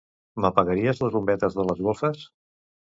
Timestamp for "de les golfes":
1.61-2.29